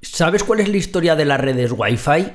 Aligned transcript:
¿Sabes 0.00 0.44
cuál 0.44 0.60
es 0.60 0.68
la 0.68 0.76
historia 0.76 1.16
de 1.16 1.24
las 1.24 1.40
redes 1.40 1.72
Wi-Fi? 1.76 2.26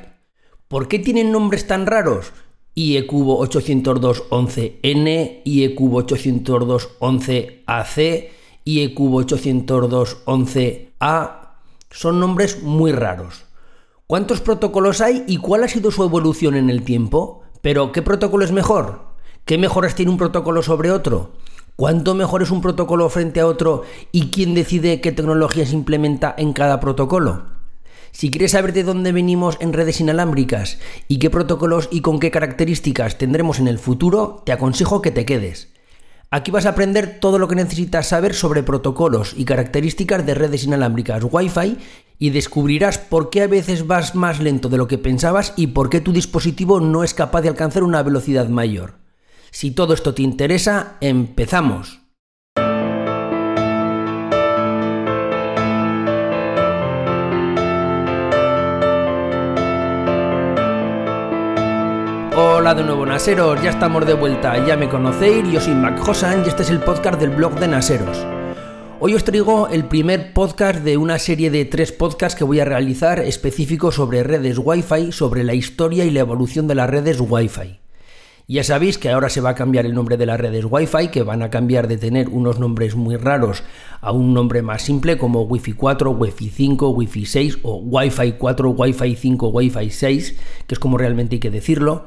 ¿Por 0.67 0.87
qué 0.87 0.97
tienen 0.99 1.31
nombres 1.31 1.67
tan 1.67 1.85
raros? 1.85 2.33
IE 2.73 3.07
cubo 3.07 3.45
802.11n, 3.45 5.41
IE 5.43 5.75
cubo 5.75 6.03
802.11ac, 6.03 8.29
IE 8.65 8.93
cubo 8.93 9.23
802.11a. 9.23 11.47
Son 11.89 12.19
nombres 12.19 12.61
muy 12.63 12.91
raros. 12.91 13.45
¿Cuántos 14.05 14.41
protocolos 14.41 14.99
hay 15.01 15.23
y 15.27 15.37
cuál 15.37 15.63
ha 15.63 15.67
sido 15.67 15.89
su 15.91 16.03
evolución 16.03 16.55
en 16.55 16.69
el 16.69 16.83
tiempo? 16.83 17.41
Pero, 17.61 17.91
¿qué 17.91 18.01
protocolo 18.01 18.45
es 18.45 18.51
mejor? 18.51 19.07
¿Qué 19.43 19.57
mejoras 19.57 19.95
tiene 19.95 20.11
un 20.11 20.17
protocolo 20.17 20.61
sobre 20.61 20.91
otro? 20.91 21.31
¿Cuánto 21.77 22.15
mejor 22.15 22.41
es 22.41 22.49
un 22.49 22.59
protocolo 22.59 23.07
frente 23.07 23.39
a 23.39 23.45
otro 23.45 23.83
y 24.11 24.31
quién 24.31 24.55
decide 24.55 24.99
qué 24.99 25.11
tecnología 25.11 25.63
se 25.63 25.75
implementa 25.75 26.33
en 26.35 26.51
cada 26.51 26.79
protocolo? 26.79 27.45
Si 28.11 28.31
quieres 28.31 28.53
saber 28.53 28.73
de 28.73 28.81
dónde 28.81 29.11
venimos 29.11 29.57
en 29.59 29.73
redes 29.73 30.01
inalámbricas 30.01 30.79
y 31.07 31.19
qué 31.19 31.29
protocolos 31.29 31.87
y 31.91 32.01
con 32.01 32.19
qué 32.19 32.31
características 32.31 33.19
tendremos 33.19 33.59
en 33.59 33.67
el 33.67 33.77
futuro, 33.77 34.41
te 34.43 34.53
aconsejo 34.53 35.03
que 35.03 35.11
te 35.11 35.23
quedes. 35.23 35.71
Aquí 36.31 36.49
vas 36.49 36.65
a 36.65 36.69
aprender 36.69 37.19
todo 37.19 37.37
lo 37.37 37.47
que 37.47 37.53
necesitas 37.53 38.07
saber 38.07 38.33
sobre 38.33 38.63
protocolos 38.63 39.35
y 39.37 39.45
características 39.45 40.25
de 40.25 40.33
redes 40.33 40.63
inalámbricas 40.63 41.23
Wi-Fi 41.29 41.77
y 42.17 42.31
descubrirás 42.31 42.97
por 42.97 43.29
qué 43.29 43.43
a 43.43 43.47
veces 43.47 43.85
vas 43.85 44.15
más 44.15 44.39
lento 44.39 44.69
de 44.69 44.77
lo 44.77 44.87
que 44.87 44.97
pensabas 44.97 45.53
y 45.55 45.67
por 45.67 45.91
qué 45.91 46.01
tu 46.01 46.11
dispositivo 46.11 46.79
no 46.79 47.03
es 47.03 47.13
capaz 47.13 47.41
de 47.41 47.49
alcanzar 47.49 47.83
una 47.83 48.01
velocidad 48.01 48.49
mayor. 48.49 49.06
Si 49.51 49.71
todo 49.71 49.93
esto 49.93 50.13
te 50.13 50.21
interesa, 50.21 50.97
empezamos. 51.01 52.01
Hola 62.39 62.75
de 62.75 62.83
nuevo 62.83 63.05
Naseros, 63.05 63.61
ya 63.63 63.71
estamos 63.71 64.05
de 64.05 64.13
vuelta, 64.13 64.63
ya 64.67 64.77
me 64.77 64.89
conocéis, 64.89 65.49
yo 65.51 65.59
soy 65.59 65.73
Mac 65.73 66.07
Hosan 66.07 66.43
y 66.45 66.49
este 66.49 66.63
es 66.63 66.69
el 66.69 66.79
podcast 66.79 67.19
del 67.19 67.31
blog 67.31 67.59
de 67.59 67.67
Naseros. 67.67 68.17
Hoy 68.99 69.15
os 69.15 69.23
traigo 69.23 69.69
el 69.69 69.85
primer 69.85 70.33
podcast 70.33 70.81
de 70.81 70.97
una 70.97 71.17
serie 71.17 71.49
de 71.49 71.65
tres 71.65 71.91
podcasts 71.91 72.37
que 72.37 72.43
voy 72.43 72.59
a 72.59 72.65
realizar 72.65 73.19
específicos 73.19 73.95
sobre 73.95 74.23
redes 74.23 74.59
Wi-Fi, 74.59 75.11
sobre 75.11 75.43
la 75.43 75.53
historia 75.53 76.05
y 76.05 76.11
la 76.11 76.19
evolución 76.19 76.67
de 76.67 76.75
las 76.75 76.89
redes 76.89 77.19
Wi-Fi. 77.19 77.79
Ya 78.49 78.63
sabéis 78.63 78.97
que 78.97 79.09
ahora 79.09 79.27
se 79.27 79.41
va 79.41 79.49
a 79.49 79.55
cambiar 79.55 79.85
el 79.85 79.93
nombre 79.93 80.15
de 80.15 80.25
las 80.25 80.39
redes 80.39 80.63
Wi-Fi, 80.69 81.09
que 81.09 81.21
van 81.21 81.43
a 81.43 81.49
cambiar 81.49 81.89
de 81.89 81.97
tener 81.97 82.29
unos 82.29 82.59
nombres 82.59 82.95
muy 82.95 83.17
raros 83.17 83.61
a 83.99 84.13
un 84.13 84.33
nombre 84.33 84.61
más 84.61 84.83
simple 84.83 85.17
como 85.17 85.41
Wi-Fi 85.41 85.73
4, 85.73 86.11
Wi-Fi 86.11 86.49
5, 86.51 86.89
Wi-Fi 86.91 87.25
6 87.25 87.59
o 87.63 87.75
Wi-Fi 87.79 88.35
4, 88.37 88.69
Wi-Fi 88.69 89.15
5, 89.17 89.49
Wi-Fi 89.49 89.89
6, 89.89 90.39
que 90.65 90.75
es 90.75 90.79
como 90.79 90.97
realmente 90.97 91.35
hay 91.35 91.39
que 91.41 91.51
decirlo. 91.51 92.05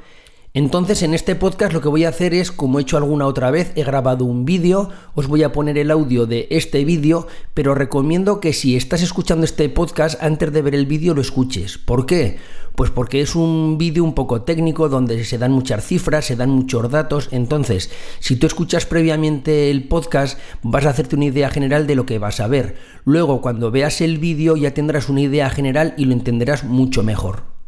Entonces 0.53 1.05
en 1.05 1.15
este 1.15 1.37
podcast 1.37 1.73
lo 1.73 1.81
que 1.81 1.89
voy 1.89 2.05
a 2.05 2.09
hacer 2.09 2.35
es, 2.35 2.51
como 2.51 2.79
he 2.79 2.83
hecho 2.83 2.97
alguna 2.97 3.27
otra 3.27 3.53
vez, 3.53 3.71
he 3.77 3.85
grabado 3.85 4.25
un 4.25 4.45
vídeo, 4.45 4.89
os 5.15 5.29
voy 5.29 5.45
a 5.45 5.53
poner 5.53 5.79
el 5.79 5.93
audio 5.93 6.27
de 6.27 6.49
este 6.51 6.85
vídeo, 6.85 7.29
pero 7.55 7.77
recomiendo 7.77 8.41
que 8.41 8.53
si 8.53 8.75
estás 8.75 9.01
escuchando 9.01 9.45
este 9.45 9.69
podcast 9.69 10.21
antes 10.21 10.53
de 10.53 10.63
ver 10.63 10.75
el 10.75 10.87
vídeo 10.87 11.15
lo 11.15 11.21
escuches. 11.21 11.79
¿Por 11.79 12.05
qué? 12.05 12.39
Pues 12.75 12.91
porque 12.91 13.21
es 13.21 13.37
un 13.37 13.79
vídeo 13.79 14.03
un 14.03 14.17
poco 14.17 14.43
técnico 14.43 14.89
donde 14.89 15.25
se 15.25 15.39
dan 15.39 15.53
muchas 15.53 15.87
cifras, 15.87 16.25
se 16.25 16.35
dan 16.35 16.51
muchos 16.51 16.91
datos, 16.91 17.29
entonces 17.31 17.89
si 18.19 18.35
tú 18.35 18.49
escuchas 18.49 18.87
previamente 18.87 19.71
el 19.71 19.87
podcast 19.87 20.37
vas 20.63 20.85
a 20.85 20.91
hacerte 20.91 21.15
una 21.15 21.27
idea 21.27 21.51
general 21.51 21.87
de 21.87 21.95
lo 21.95 22.07
que 22.07 22.19
vas 22.19 22.41
a 22.41 22.49
ver. 22.49 22.75
Luego 23.05 23.41
cuando 23.41 23.71
veas 23.71 24.01
el 24.01 24.19
vídeo 24.19 24.57
ya 24.57 24.75
tendrás 24.75 25.09
una 25.09 25.21
idea 25.21 25.49
general 25.49 25.95
y 25.97 26.07
lo 26.07 26.13
entenderás 26.13 26.65
mucho 26.65 27.05
mejor. 27.05 27.60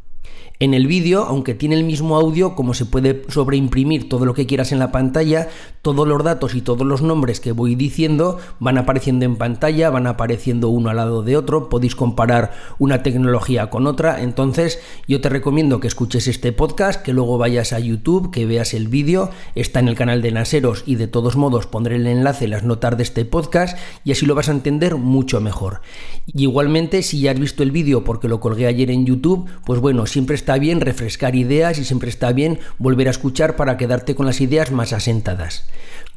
En 0.63 0.75
el 0.75 0.87
vídeo, 0.87 1.25
aunque 1.25 1.55
tiene 1.55 1.75
el 1.75 1.83
mismo 1.83 2.15
audio, 2.15 2.55
como 2.55 2.73
se 2.73 2.87
puede 2.87 3.25
sobreimprimir 3.27 4.09
todo 4.09 4.25
lo 4.25 4.33
que 4.33 4.47
quieras 4.47 4.71
en 4.71 4.79
la 4.79 4.93
pantalla, 4.93 5.49
todos 5.83 6.07
los 6.07 6.23
datos 6.23 6.55
y 6.55 6.61
todos 6.61 6.87
los 6.87 7.03
nombres 7.03 7.41
que 7.41 7.51
voy 7.51 7.75
diciendo 7.75 8.39
van 8.61 8.79
apareciendo 8.79 9.25
en 9.25 9.35
pantalla, 9.35 9.91
van 9.91 10.07
apareciendo 10.07 10.69
uno 10.69 10.91
al 10.91 10.99
lado 10.99 11.25
de 11.25 11.37
otro, 11.37 11.69
podéis 11.69 11.97
comparar 11.97 12.53
una 12.79 13.03
tecnología 13.03 13.71
con 13.71 13.89
otra, 13.89 14.23
entonces 14.23 14.79
yo 15.09 15.21
te 15.21 15.29
recomiendo 15.29 15.81
que 15.81 15.89
escuches 15.89 16.29
este 16.29 16.53
podcast, 16.53 17.03
que 17.03 17.13
luego 17.13 17.39
vayas 17.39 17.73
a 17.73 17.81
YouTube, 17.81 18.31
que 18.31 18.47
veas 18.47 18.73
el 18.73 18.87
vídeo, 18.87 19.31
está 19.57 19.81
en 19.81 19.89
el 19.89 19.97
canal 19.97 20.23
de 20.23 20.31
Naseros 20.31 20.85
y 20.87 20.95
de 20.95 21.09
todos 21.09 21.35
modos 21.35 21.67
pondré 21.67 21.97
el 21.97 22.07
enlace 22.07 22.45
en 22.45 22.53
las 22.53 22.63
notas 22.63 22.97
de 22.97 23.03
este 23.03 23.25
podcast 23.25 23.77
y 24.05 24.13
así 24.13 24.27
lo 24.27 24.37
vas 24.37 24.49
a 24.49 24.53
entender 24.53 24.95
mucho 24.95 25.41
mejor. 25.41 25.81
Y 26.25 26.43
igualmente, 26.43 27.03
si 27.03 27.21
ya 27.21 27.33
has 27.33 27.41
visto 27.41 27.65
el 27.65 27.73
vídeo 27.73 28.05
porque 28.05 28.29
lo 28.29 28.39
colgué 28.39 28.69
ayer 28.69 28.93
en 28.93 29.07
YouTube, 29.07 29.51
pues 29.67 29.81
bueno, 29.81 30.07
siempre 30.07 30.37
está 30.37 30.52
bien 30.59 30.81
refrescar 30.81 31.35
ideas 31.35 31.79
y 31.79 31.85
siempre 31.85 32.09
está 32.09 32.33
bien 32.33 32.59
volver 32.79 33.09
a 33.09 33.13
escuchar 33.13 33.57
para 33.57 33.77
quedarte 33.77 34.15
con 34.15 34.27
las 34.27 34.41
ideas 34.41 34.71
más 34.71 34.93
asentadas. 34.93 35.67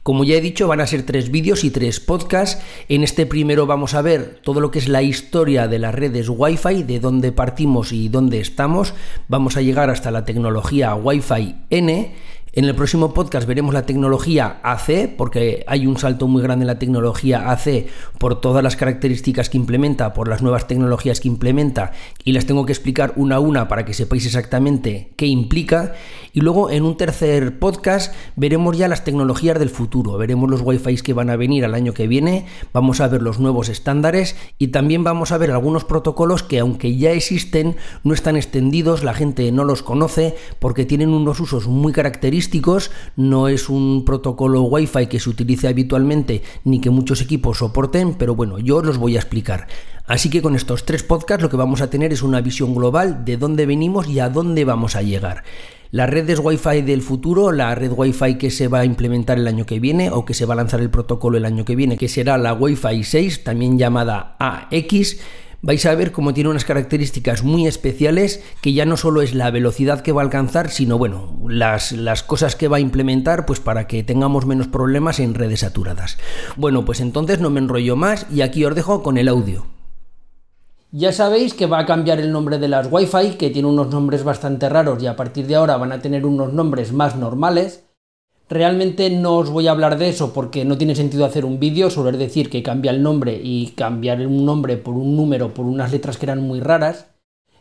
Como 0.03 0.23
ya 0.23 0.35
he 0.35 0.41
dicho, 0.41 0.68
van 0.68 0.81
a 0.81 0.88
ser 0.88 1.01
tres 1.01 1.31
vídeos 1.31 1.63
y 1.63 1.72
tres 1.72 2.00
podcasts. 2.00 2.62
En 2.90 3.03
este 3.03 3.25
primero 3.25 3.66
vamos 3.66 3.96
a 3.96 4.03
ver 4.03 4.40
todo 4.44 4.59
lo 4.59 4.69
que 4.69 4.78
es 4.78 4.88
la 4.88 5.01
historia 5.01 5.68
de 5.68 5.79
las 5.79 5.96
redes 5.96 6.29
Wi-Fi, 6.29 6.84
de 6.84 7.00
dónde 7.00 7.31
partimos 7.31 7.91
y 7.91 8.07
dónde 8.07 8.40
estamos. 8.40 8.94
Vamos 9.28 9.57
a 9.57 9.63
llegar 9.63 9.90
hasta 9.90 10.12
la 10.12 10.23
tecnología 10.23 10.94
Wi-Fi 10.94 11.56
N 11.72 12.13
en 12.55 12.63
el 12.63 12.73
próximo 12.73 13.13
podcast 13.13 13.45
veremos 13.45 13.73
la 13.73 13.85
tecnología 13.85 14.61
AC, 14.63 15.09
porque 15.17 15.66
hay 15.67 15.88
un 15.88 15.97
salto 15.97 16.25
muy 16.29 16.41
grande 16.41 16.63
en 16.63 16.67
la 16.67 16.79
tecnología 16.79 17.51
AC 17.51 17.88
por 18.17 18.39
todas 18.39 18.63
las 18.63 18.77
características 18.77 19.49
que 19.49 19.57
implementa, 19.57 20.13
por 20.13 20.29
las 20.29 20.41
nuevas 20.41 20.66
tecnologías 20.66 21.19
que 21.19 21.27
implementa, 21.27 21.91
y 22.23 22.31
las 22.31 22.45
tengo 22.45 22.66
que 22.66 22.71
explicar 22.71 23.11
una 23.17 23.35
a 23.35 23.39
una 23.41 23.67
para 23.67 23.83
que 23.83 23.93
sepáis 23.93 24.25
exactamente 24.25 25.11
qué 25.17 25.27
implica. 25.27 25.95
Y 26.31 26.39
luego 26.39 26.69
en 26.69 26.83
un 26.83 26.95
tercer 26.95 27.59
podcast 27.59 28.13
veremos 28.38 28.77
ya 28.77 28.87
las 28.87 29.03
tecnologías 29.03 29.59
del 29.59 29.69
futuro, 29.69 30.17
veremos 30.17 30.49
los 30.49 30.61
Wi-Fi 30.61 30.95
que 30.97 31.13
van 31.13 31.29
a 31.29 31.35
venir 31.35 31.66
al 31.66 31.75
año 31.75 31.93
que 31.93 32.07
viene, 32.07 32.45
vamos 32.72 33.01
a 33.01 33.09
ver 33.09 33.22
los 33.22 33.39
nuevos 33.39 33.67
estándares 33.67 34.37
y 34.57 34.69
también 34.69 35.03
vamos 35.03 35.33
a 35.33 35.37
ver 35.37 35.51
algunos 35.51 35.83
protocolos 35.83 36.41
que 36.41 36.59
aunque 36.59 36.95
ya 36.95 37.11
existen, 37.11 37.75
no 38.05 38.13
están 38.13 38.37
extendidos, 38.37 39.03
la 39.03 39.13
gente 39.13 39.51
no 39.51 39.66
los 39.66 39.83
conoce 39.83 40.35
porque 40.59 40.85
tienen 40.85 41.09
unos 41.09 41.41
usos 41.41 41.67
muy 41.67 41.91
característicos 41.91 42.44
no 43.16 43.47
es 43.47 43.69
un 43.69 44.06
protocolo 44.06 44.63
Wi-Fi 44.63 45.07
que 45.07 45.19
se 45.19 45.29
utilice 45.29 45.67
habitualmente 45.67 46.41
ni 46.63 46.79
que 46.81 46.89
muchos 46.89 47.22
equipos 47.22 47.59
soporten, 47.59 48.16
pero 48.16 48.35
bueno, 48.35 48.59
yo 48.59 48.81
los 48.81 48.97
voy 48.97 49.16
a 49.16 49.19
explicar. 49.19 49.67
Así 50.07 50.29
que 50.29 50.41
con 50.41 50.55
estos 50.55 50.85
tres 50.85 51.03
podcasts 51.03 51.41
lo 51.41 51.50
que 51.50 51.57
vamos 51.57 51.81
a 51.81 51.89
tener 51.89 52.13
es 52.13 52.22
una 52.22 52.41
visión 52.41 52.75
global 52.75 53.25
de 53.25 53.38
dónde 53.38 53.66
venimos 53.66 54.07
y 54.07 54.19
a 54.19 54.29
dónde 54.29 54.66
vamos 54.66 54.95
a 54.95 55.01
llegar. 55.01 55.44
Las 55.91 56.09
redes 56.09 56.39
Wi-Fi 56.44 56.81
del 56.81 57.01
futuro, 57.01 57.51
la 57.51 57.73
red 57.73 57.91
Wi-Fi 57.95 58.38
que 58.38 58.51
se 58.51 58.67
va 58.67 58.79
a 58.79 58.85
implementar 58.85 59.38
el 59.38 59.47
año 59.47 59.66
que 59.66 59.79
viene 59.79 60.11
o 60.11 60.25
que 60.25 60.34
se 60.34 60.45
va 60.45 60.53
a 60.53 60.57
lanzar 60.57 60.81
el 60.81 60.89
protocolo 60.89 61.38
el 61.38 61.45
año 61.45 61.63
que 61.63 61.75
viene, 61.75 61.97
que 61.97 62.09
será 62.09 62.38
la 62.38 62.53
Wi-Fi 62.53 63.03
6, 63.03 63.44
también 63.44 63.79
llamada 63.79 64.35
AX, 64.39 65.17
vais 65.65 65.83
a 65.87 65.95
ver 65.95 66.11
cómo 66.11 66.31
tiene 66.31 66.51
unas 66.51 66.63
características 66.63 67.43
muy 67.43 67.66
especiales 67.66 68.43
que 68.61 68.73
ya 68.73 68.85
no 68.85 68.97
solo 68.97 69.23
es 69.23 69.34
la 69.34 69.49
velocidad 69.49 70.01
que 70.01 70.11
va 70.11 70.22
a 70.22 70.25
alcanzar, 70.25 70.69
sino 70.69 70.99
bueno, 70.99 71.40
las, 71.49 71.91
las 71.91 72.22
cosas 72.22 72.55
que 72.55 72.67
va 72.67 72.78
a 72.78 72.81
implementar 72.81 73.47
pues 73.47 73.59
para 73.59 73.87
que 73.87 74.03
tengamos 74.03 74.45
menos 74.45 74.67
problemas 74.67 75.19
en 75.19 75.34
redes 75.34 75.61
saturadas. 75.61 76.19
Bueno, 76.55 76.85
pues 76.85 76.99
entonces 76.99 77.40
no 77.40 77.49
me 77.49 77.59
enrollo 77.59 77.95
más 77.95 78.28
y 78.31 78.41
aquí 78.41 78.63
os 78.63 78.75
dejo 78.75 79.01
con 79.01 79.17
el 79.17 79.28
audio. 79.28 79.66
Ya 80.91 81.11
sabéis 81.11 81.55
que 81.55 81.66
va 81.66 81.79
a 81.79 81.85
cambiar 81.87 82.19
el 82.19 82.31
nombre 82.31 82.59
de 82.59 82.67
las 82.67 82.87
Wi-Fi, 82.91 83.31
que 83.31 83.49
tiene 83.49 83.67
unos 83.67 83.90
nombres 83.90 84.23
bastante 84.23 84.69
raros 84.69 85.01
y 85.01 85.07
a 85.07 85.16
partir 85.16 85.47
de 85.47 85.55
ahora 85.55 85.78
van 85.78 85.91
a 85.91 85.99
tener 85.99 86.28
unos 86.28 86.53
nombres 86.53 86.93
más 86.93 87.16
normales. 87.16 87.84
Realmente 88.47 89.09
no 89.09 89.37
os 89.37 89.49
voy 89.49 89.67
a 89.67 89.71
hablar 89.71 89.97
de 89.97 90.07
eso 90.07 90.31
porque 90.31 90.65
no 90.65 90.77
tiene 90.77 90.95
sentido 90.95 91.25
hacer 91.25 91.45
un 91.45 91.59
vídeo, 91.59 91.89
sobre 91.89 92.15
decir 92.17 92.51
que 92.51 92.61
cambia 92.61 92.91
el 92.91 93.01
nombre 93.01 93.41
y 93.43 93.67
cambiar 93.75 94.25
un 94.27 94.45
nombre 94.45 94.77
por 94.77 94.93
un 94.93 95.15
número, 95.15 95.53
por 95.53 95.65
unas 95.65 95.91
letras 95.91 96.17
que 96.17 96.27
eran 96.27 96.41
muy 96.41 96.59
raras. 96.59 97.07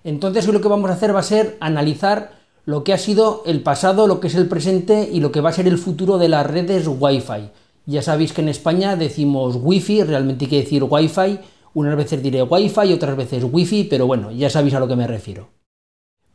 Entonces 0.05 0.47
hoy 0.47 0.53
lo 0.53 0.61
que 0.61 0.69
vamos 0.69 0.91
a 0.91 0.95
hacer 0.95 1.15
va 1.15 1.21
a 1.21 1.23
ser 1.23 1.57
analizar 1.61 2.33
lo 2.67 2.85
que 2.85 2.93
ha 2.93 2.99
sido 2.99 3.43
el 3.47 3.63
pasado, 3.63 4.07
lo 4.07 4.21
que 4.21 4.27
es 4.27 4.35
el 4.35 4.47
presente 4.47 5.09
y 5.11 5.21
lo 5.21 5.33
que 5.33 5.41
va 5.41 5.49
a 5.49 5.55
ser 5.55 5.67
el 5.67 5.79
futuro 5.79 6.19
de 6.19 6.29
las 6.29 6.47
redes 6.47 6.87
Wi-Fi. 6.87 7.51
Ya 7.87 8.03
sabéis 8.03 8.35
que 8.35 8.43
en 8.43 8.51
España 8.51 8.97
decimos 8.97 9.59
Wi-Fi, 9.61 10.05
realmente 10.05 10.45
hay 10.45 10.51
que 10.51 10.61
decir 10.61 10.85
Wi-Fi. 10.85 11.39
Unas 11.73 11.97
veces 11.97 12.23
diré 12.23 12.43
Wi-Fi, 12.43 12.93
otras 12.93 13.17
veces 13.17 13.45
Wi-Fi, 13.51 13.85
pero 13.85 14.07
bueno, 14.07 14.31
ya 14.33 14.51
sabéis 14.51 14.75
a 14.75 14.81
lo 14.81 14.89
que 14.89 14.97
me 14.97 15.07
refiero. 15.07 15.49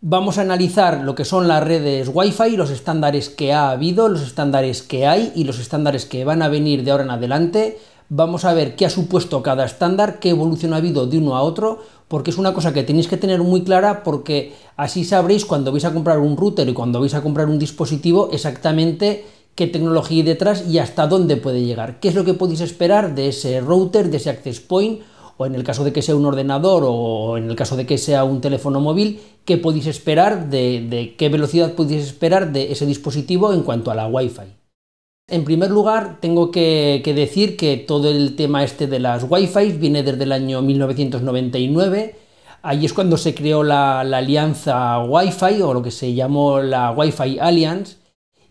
Vamos 0.01 0.37
a 0.37 0.43
analizar 0.43 1.01
lo 1.03 1.13
que 1.13 1.25
son 1.25 1.49
las 1.49 1.61
redes 1.61 2.09
Wi-Fi, 2.13 2.55
los 2.55 2.69
estándares 2.69 3.27
que 3.27 3.51
ha 3.51 3.69
habido, 3.69 4.07
los 4.07 4.21
estándares 4.21 4.81
que 4.81 5.05
hay 5.05 5.33
y 5.35 5.43
los 5.43 5.59
estándares 5.59 6.05
que 6.05 6.23
van 6.23 6.41
a 6.41 6.47
venir 6.47 6.85
de 6.85 6.91
ahora 6.91 7.03
en 7.03 7.09
adelante. 7.09 7.77
Vamos 8.07 8.45
a 8.45 8.53
ver 8.53 8.77
qué 8.77 8.85
ha 8.85 8.89
supuesto 8.89 9.43
cada 9.43 9.65
estándar, 9.65 10.19
qué 10.21 10.29
evolución 10.29 10.73
ha 10.73 10.77
habido 10.77 11.05
de 11.05 11.17
uno 11.17 11.35
a 11.35 11.41
otro, 11.41 11.79
porque 12.07 12.31
es 12.31 12.37
una 12.37 12.53
cosa 12.53 12.71
que 12.71 12.83
tenéis 12.83 13.09
que 13.09 13.17
tener 13.17 13.41
muy 13.41 13.63
clara 13.63 14.03
porque 14.03 14.53
así 14.77 15.03
sabréis 15.03 15.43
cuando 15.43 15.73
vais 15.73 15.83
a 15.83 15.93
comprar 15.93 16.19
un 16.19 16.37
router 16.37 16.69
y 16.69 16.73
cuando 16.73 17.01
vais 17.01 17.13
a 17.13 17.21
comprar 17.21 17.49
un 17.49 17.59
dispositivo 17.59 18.29
exactamente 18.31 19.25
qué 19.53 19.67
tecnología 19.67 20.19
hay 20.19 20.23
detrás 20.23 20.65
y 20.65 20.79
hasta 20.79 21.07
dónde 21.07 21.35
puede 21.35 21.65
llegar. 21.65 21.99
¿Qué 21.99 22.07
es 22.07 22.15
lo 22.15 22.23
que 22.23 22.35
podéis 22.35 22.61
esperar 22.61 23.15
de 23.15 23.27
ese 23.27 23.59
router, 23.59 24.09
de 24.09 24.15
ese 24.15 24.29
access 24.29 24.61
point 24.61 25.01
o 25.41 25.45
en 25.45 25.55
el 25.55 25.63
caso 25.63 25.85
de 25.85 25.93
que 25.93 26.01
sea 26.01 26.17
un 26.17 26.25
ordenador 26.25 26.83
o 26.85 27.37
en 27.37 27.49
el 27.49 27.55
caso 27.55 27.77
de 27.77 27.85
que 27.85 27.97
sea 27.97 28.25
un 28.25 28.41
teléfono 28.41 28.81
móvil, 28.81 29.21
qué 29.45 29.57
podéis 29.57 29.87
esperar 29.87 30.49
de, 30.49 31.15
qué 31.17 31.29
velocidad 31.29 31.75
podéis 31.75 32.03
esperar 32.03 32.51
de 32.51 32.73
ese 32.73 32.85
dispositivo 32.85 33.53
en 33.53 33.63
cuanto 33.63 33.89
a 33.89 33.95
la 33.95 34.07
Wi-Fi. 34.07 34.53
En 35.29 35.45
primer 35.45 35.71
lugar, 35.71 36.17
tengo 36.19 36.51
que, 36.51 37.01
decir 37.15 37.55
que 37.55 37.77
todo 37.77 38.09
el 38.09 38.35
tema 38.35 38.65
este 38.65 38.87
de 38.87 38.99
las 38.99 39.25
Wi-Fi 39.29 39.77
viene 39.77 40.03
desde 40.03 40.25
el 40.25 40.33
año 40.33 40.61
1999. 40.61 42.15
Ahí 42.61 42.85
es 42.85 42.91
cuando 42.91 43.15
se 43.15 43.33
creó 43.33 43.63
la, 43.63 44.03
la 44.03 44.17
alianza 44.17 44.99
Wi-Fi 45.05 45.61
o 45.61 45.73
lo 45.73 45.81
que 45.81 45.91
se 45.91 46.13
llamó 46.13 46.59
la 46.59 46.91
Wi-Fi 46.91 47.39
Alliance. 47.39 47.95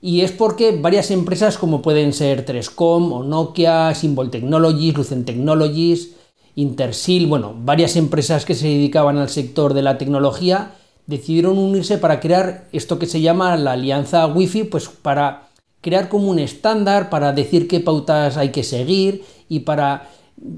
Y 0.00 0.22
es 0.22 0.32
porque 0.32 0.74
varias 0.80 1.10
empresas 1.10 1.58
como 1.58 1.82
pueden 1.82 2.14
ser 2.14 2.46
Trescom 2.46 3.12
o 3.12 3.22
Nokia, 3.24 3.94
Symbol 3.94 4.30
Technologies, 4.30 4.96
Lucent 4.96 5.26
Technologies, 5.26 6.14
Intersil, 6.58 7.28
bueno, 7.28 7.54
varias 7.56 7.94
empresas 7.94 8.44
que 8.44 8.56
se 8.56 8.66
dedicaban 8.66 9.16
al 9.16 9.28
sector 9.28 9.74
de 9.74 9.82
la 9.82 9.96
tecnología 9.96 10.72
decidieron 11.06 11.56
unirse 11.56 11.98
para 11.98 12.18
crear 12.18 12.66
esto 12.72 12.98
que 12.98 13.06
se 13.06 13.20
llama 13.20 13.56
la 13.56 13.72
alianza 13.72 14.26
Wi-Fi, 14.26 14.64
pues 14.64 14.88
para 14.88 15.50
crear 15.80 16.08
como 16.08 16.28
un 16.28 16.40
estándar, 16.40 17.10
para 17.10 17.32
decir 17.32 17.68
qué 17.68 17.78
pautas 17.78 18.36
hay 18.36 18.48
que 18.48 18.64
seguir 18.64 19.22
y 19.48 19.60
para 19.60 20.10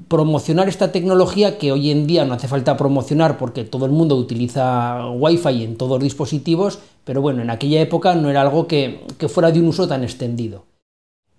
promocionar 0.09 0.71
esta 0.71 0.91
tecnología 0.91 1.59
que 1.59 1.71
hoy 1.71 1.91
en 1.91 2.07
día 2.07 2.25
no 2.25 2.33
hace 2.33 2.49
falta 2.49 2.79
promocionar 2.79 3.37
porque 3.37 3.65
todo 3.65 3.85
el 3.85 3.93
mundo 3.93 4.17
utiliza 4.17 5.07
Wi-Fi 5.11 5.65
en 5.65 5.77
todos 5.77 5.99
los 5.99 6.05
dispositivos, 6.05 6.79
pero 7.05 7.21
bueno, 7.21 7.43
en 7.43 7.51
aquella 7.51 7.83
época 7.83 8.15
no 8.15 8.31
era 8.31 8.41
algo 8.41 8.67
que, 8.67 9.05
que 9.19 9.29
fuera 9.29 9.53
de 9.53 9.61
un 9.61 9.69
uso 9.69 9.87
tan 9.87 10.03
extendido. 10.03 10.65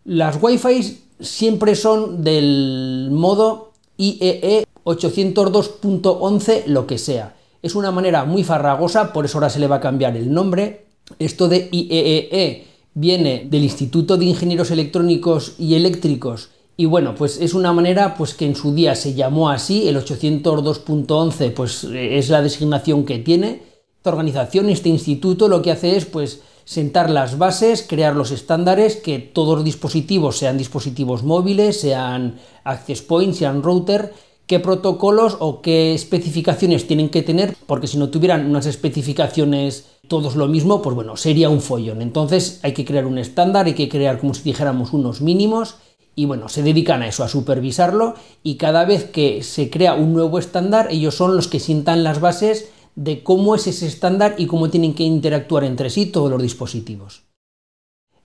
Las 0.06 0.38
Wi-Fi 0.40 1.00
siempre 1.19 1.75
son 1.75 2.24
del 2.24 3.10
modo 3.12 3.71
IEE 4.01 4.65
802.11 4.83 6.65
lo 6.65 6.88
que 6.88 6.98
sea. 6.98 7.36
Es 7.62 7.75
una 7.75 7.92
manera 7.92 8.25
muy 8.25 8.44
farragosa, 8.44 9.13
por 9.13 9.25
eso 9.25 9.38
ahora 9.38 9.50
se 9.50 9.59
le 9.59 9.68
va 9.68 9.75
a 9.75 9.81
cambiar 9.81 10.18
el 10.18 10.33
nombre. 10.33 10.86
Esto 11.19 11.48
de 11.48 11.69
IEEE 11.71 12.30
e 12.31 12.68
viene 12.94 13.48
del 13.50 13.63
Instituto 13.63 14.18
de 14.18 14.25
Ingenieros 14.25 14.71
Electrónicos 14.71 15.53
y 15.59 15.75
Eléctricos 15.75 16.50
y 16.81 16.86
bueno, 16.86 17.13
pues 17.13 17.39
es 17.39 17.53
una 17.53 17.74
manera 17.74 18.15
pues 18.15 18.33
que 18.33 18.48
en 18.48 18.56
su 18.56 18.74
día 18.74 18.95
se 18.95 19.13
llamó 19.13 19.51
así, 19.51 19.88
el 19.88 19.98
802.11 19.98 21.53
pues 21.53 21.83
es 21.83 22.30
la 22.30 22.42
designación 22.42 23.06
que 23.06 23.19
tiene. 23.19 23.62
Esta 23.98 24.09
organización, 24.09 24.68
este 24.68 24.89
instituto 24.89 25.48
lo 25.48 25.62
que 25.62 25.69
hace 25.69 25.95
es 25.95 26.06
pues 26.06 26.42
sentar 26.66 27.10
las 27.10 27.38
bases, 27.38 27.86
crear 27.88 28.16
los 28.16 28.31
estándares, 28.31 28.96
que 28.96 29.19
todos 29.19 29.56
los 29.56 29.66
dispositivos 29.66 30.38
sean 30.38 30.58
dispositivos 30.58 31.24
móviles, 31.24 31.80
sean 31.80 32.36
access 32.63 33.02
points, 33.02 33.38
sean 33.38 33.63
router, 33.63 34.13
qué 34.48 34.60
protocolos 34.60 35.38
o 35.40 35.62
qué 35.62 35.94
especificaciones 35.94 36.86
tienen 36.86 37.10
que 37.10 37.22
tener, 37.22 37.56
porque 37.68 37.88
si 37.88 37.98
no 37.98 38.10
tuvieran 38.10 38.46
unas 38.46 38.66
especificaciones 38.66 39.86
todos 40.08 40.36
lo 40.36 40.50
mismo, 40.50 40.81
pues 40.81 40.94
bueno, 40.94 41.16
sería 41.16 41.50
un 41.50 41.62
follón. 41.62 42.02
Entonces 42.02 42.60
hay 42.63 42.74
que 42.74 42.84
crear 42.84 43.06
un 43.06 43.18
estándar, 43.18 43.66
hay 43.66 43.75
que 43.75 43.88
crear 43.88 44.19
como 44.19 44.34
si 44.34 44.44
dijéramos 44.44 44.92
unos 44.92 45.22
mínimos 45.22 45.75
y 46.16 46.25
bueno, 46.25 46.50
se 46.50 46.63
dedican 46.63 47.02
a 47.02 47.08
eso, 47.08 47.24
a 47.24 47.30
supervisarlo 47.30 48.16
y 48.44 48.56
cada 48.56 48.84
vez 48.84 49.06
que 49.06 49.42
se 49.44 49.69
crea 49.69 49.94
un 49.94 50.12
nuevo 50.12 50.38
estándar, 50.38 50.90
ellos 50.92 51.16
son 51.16 51.38
los 51.38 51.48
que 51.48 51.62
sientan 51.62 52.04
las 52.04 52.19
bases 52.19 52.69
de 52.96 53.24
cómo 53.24 53.56
es 53.56 53.68
ese 53.68 53.88
estándar 53.88 54.36
y 54.38 54.48
cómo 54.48 54.70
tienen 54.70 54.94
que 54.94 55.04
interactuar 55.04 55.64
entre 55.64 55.90
sí 55.90 56.06
todos 56.06 56.30
los 56.30 56.42
dispositivos. 56.42 57.24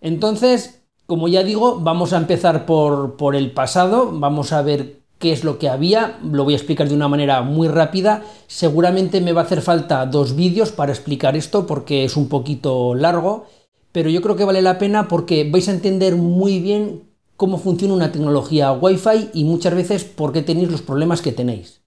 Entonces, 0.00 0.82
como 1.06 1.28
ya 1.28 1.42
digo, 1.42 1.80
vamos 1.80 2.12
a 2.12 2.18
empezar 2.18 2.66
por, 2.66 3.16
por 3.16 3.36
el 3.36 3.52
pasado, 3.52 4.10
vamos 4.12 4.52
a 4.52 4.62
ver 4.62 5.00
qué 5.18 5.32
es 5.32 5.44
lo 5.44 5.58
que 5.58 5.68
había, 5.68 6.18
lo 6.22 6.44
voy 6.44 6.54
a 6.54 6.56
explicar 6.56 6.88
de 6.88 6.94
una 6.94 7.08
manera 7.08 7.42
muy 7.42 7.68
rápida, 7.68 8.22
seguramente 8.48 9.20
me 9.20 9.32
va 9.32 9.42
a 9.42 9.44
hacer 9.44 9.62
falta 9.62 10.04
dos 10.06 10.36
vídeos 10.36 10.72
para 10.72 10.92
explicar 10.92 11.36
esto 11.36 11.66
porque 11.66 12.04
es 12.04 12.16
un 12.16 12.28
poquito 12.28 12.94
largo, 12.94 13.46
pero 13.92 14.10
yo 14.10 14.20
creo 14.20 14.36
que 14.36 14.44
vale 14.44 14.60
la 14.60 14.78
pena 14.78 15.08
porque 15.08 15.48
vais 15.50 15.68
a 15.68 15.72
entender 15.72 16.16
muy 16.16 16.60
bien 16.60 17.04
cómo 17.36 17.58
funciona 17.58 17.94
una 17.94 18.12
tecnología 18.12 18.72
Wi-Fi 18.72 19.30
y 19.32 19.44
muchas 19.44 19.74
veces 19.74 20.04
por 20.04 20.32
qué 20.32 20.42
tenéis 20.42 20.70
los 20.70 20.82
problemas 20.82 21.22
que 21.22 21.32
tenéis. 21.32 21.80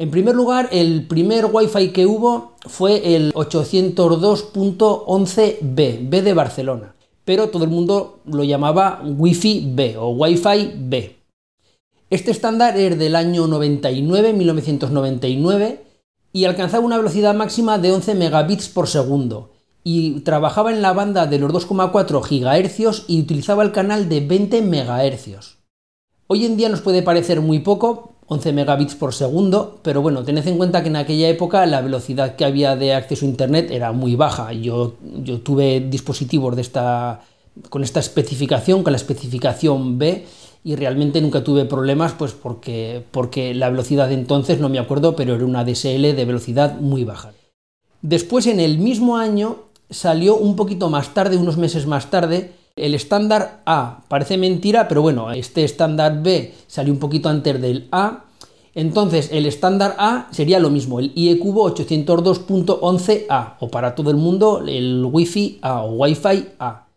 En 0.00 0.12
primer 0.12 0.36
lugar, 0.36 0.68
el 0.70 1.08
primer 1.08 1.46
Wi-Fi 1.46 1.88
que 1.88 2.06
hubo 2.06 2.52
fue 2.60 3.16
el 3.16 3.34
802.11b, 3.34 6.08
B 6.08 6.22
de 6.22 6.34
Barcelona, 6.34 6.94
pero 7.24 7.48
todo 7.48 7.64
el 7.64 7.70
mundo 7.70 8.20
lo 8.24 8.44
llamaba 8.44 9.02
Wi-Fi 9.04 9.72
B 9.74 9.96
o 9.98 10.10
Wi-Fi 10.10 10.74
B. 10.76 11.16
Este 12.10 12.30
estándar 12.30 12.78
es 12.78 12.96
del 12.96 13.16
año 13.16 13.48
99, 13.48 14.34
1999, 14.34 15.84
y 16.32 16.44
alcanzaba 16.44 16.86
una 16.86 16.96
velocidad 16.96 17.34
máxima 17.34 17.78
de 17.78 17.90
11 17.90 18.14
megabits 18.14 18.68
por 18.68 18.86
segundo, 18.86 19.50
y 19.82 20.20
trabajaba 20.20 20.72
en 20.72 20.80
la 20.80 20.92
banda 20.92 21.26
de 21.26 21.40
los 21.40 21.52
2,4 21.52 22.22
GHz 22.22 23.06
y 23.08 23.20
utilizaba 23.20 23.64
el 23.64 23.72
canal 23.72 24.08
de 24.08 24.20
20 24.20 24.62
MHz. 24.62 25.56
Hoy 26.28 26.46
en 26.46 26.56
día 26.56 26.68
nos 26.68 26.82
puede 26.82 27.02
parecer 27.02 27.40
muy 27.40 27.58
poco, 27.58 28.14
11 28.30 28.52
megabits 28.52 28.94
por 28.94 29.14
segundo, 29.14 29.78
pero 29.82 30.02
bueno, 30.02 30.22
tened 30.22 30.46
en 30.46 30.58
cuenta 30.58 30.82
que 30.82 30.88
en 30.88 30.96
aquella 30.96 31.28
época 31.28 31.64
la 31.64 31.80
velocidad 31.80 32.36
que 32.36 32.44
había 32.44 32.76
de 32.76 32.94
acceso 32.94 33.24
a 33.24 33.28
Internet 33.28 33.70
era 33.70 33.92
muy 33.92 34.16
baja. 34.16 34.52
Yo, 34.52 34.96
yo 35.22 35.40
tuve 35.40 35.80
dispositivos 35.80 36.54
con 37.70 37.82
esta 37.82 38.00
especificación, 38.00 38.82
con 38.82 38.92
la 38.92 38.98
especificación 38.98 39.98
B, 39.98 40.26
y 40.62 40.76
realmente 40.76 41.22
nunca 41.22 41.42
tuve 41.42 41.64
problemas, 41.64 42.12
pues 42.12 42.32
porque, 42.32 43.02
porque 43.10 43.54
la 43.54 43.70
velocidad 43.70 44.08
de 44.08 44.14
entonces, 44.14 44.60
no 44.60 44.68
me 44.68 44.78
acuerdo, 44.78 45.16
pero 45.16 45.34
era 45.34 45.46
una 45.46 45.64
DSL 45.64 46.14
de 46.14 46.24
velocidad 46.26 46.78
muy 46.80 47.04
baja. 47.04 47.32
Después, 48.02 48.46
en 48.46 48.60
el 48.60 48.78
mismo 48.78 49.16
año, 49.16 49.64
salió 49.88 50.36
un 50.36 50.56
poquito 50.56 50.90
más 50.90 51.14
tarde, 51.14 51.38
unos 51.38 51.56
meses 51.56 51.86
más 51.86 52.10
tarde, 52.10 52.52
el 52.80 52.94
estándar 52.94 53.62
A. 53.66 54.00
Parece 54.08 54.36
mentira, 54.36 54.88
pero 54.88 55.02
bueno, 55.02 55.30
este 55.32 55.64
estándar 55.64 56.22
B 56.22 56.54
salió 56.66 56.92
un 56.92 56.98
poquito 56.98 57.28
antes 57.28 57.60
del 57.60 57.88
A. 57.92 58.24
Entonces, 58.74 59.30
el 59.32 59.46
estándar 59.46 59.96
A 59.98 60.28
sería 60.30 60.60
lo 60.60 60.70
mismo, 60.70 61.00
el 61.00 61.12
IE 61.14 61.38
cubo 61.38 61.68
802.11a, 61.74 63.56
o 63.60 63.68
para 63.68 63.94
todo 63.94 64.10
el 64.10 64.16
mundo, 64.16 64.62
el 64.66 65.04
Wi-Fi 65.04 65.58
A 65.62 65.82
o 65.82 65.94
Wi-Fi 65.94 66.48
A. 66.58 66.88